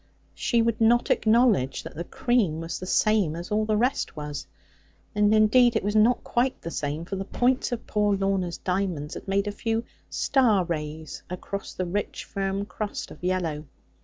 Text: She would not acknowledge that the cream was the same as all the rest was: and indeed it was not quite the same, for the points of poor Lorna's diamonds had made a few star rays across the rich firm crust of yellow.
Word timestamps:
She 0.33 0.63
would 0.63 0.81
not 0.81 1.11
acknowledge 1.11 1.83
that 1.83 1.93
the 1.93 2.03
cream 2.03 2.59
was 2.59 2.79
the 2.79 2.87
same 2.87 3.35
as 3.35 3.51
all 3.51 3.65
the 3.65 3.77
rest 3.77 4.15
was: 4.15 4.47
and 5.13 5.31
indeed 5.31 5.75
it 5.75 5.83
was 5.83 5.95
not 5.95 6.23
quite 6.23 6.59
the 6.59 6.71
same, 6.71 7.05
for 7.05 7.15
the 7.17 7.23
points 7.23 7.71
of 7.71 7.85
poor 7.85 8.15
Lorna's 8.17 8.57
diamonds 8.57 9.13
had 9.13 9.27
made 9.27 9.45
a 9.45 9.51
few 9.51 9.83
star 10.09 10.63
rays 10.65 11.21
across 11.29 11.75
the 11.75 11.85
rich 11.85 12.23
firm 12.25 12.65
crust 12.65 13.11
of 13.11 13.23
yellow. 13.23 13.65